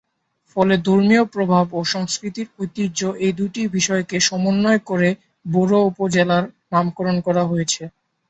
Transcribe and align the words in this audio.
ফলে 0.51 0.75
ধর্মীয় 0.85 1.23
প্রভাব 1.33 1.65
এবং 1.69 1.83
সংস্কৃতিক 1.93 2.47
ঐতিহ্য 2.59 2.99
এ 3.19 3.39
দুটি 3.39 3.61
বিষয়কে 3.75 4.17
সমন্বয় 4.27 4.81
করে 4.89 5.09
বরুড়া 5.45 5.81
উপজেলার 5.89 6.43
নামকরণ 6.71 7.17
করা 7.27 7.43
হয়েছে। 7.45 7.81